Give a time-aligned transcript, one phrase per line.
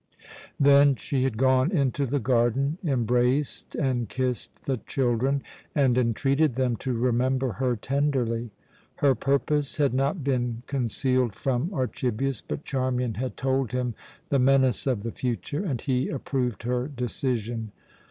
[0.59, 5.43] Then she had gone into the garden, embraced and kissed the children,
[5.75, 8.49] and entreated them to remember her tenderly.
[8.95, 13.93] Her purpose had not been concealed from Archibius, but Charmian had told him
[14.29, 17.71] the menace of the future, and he approved her decision.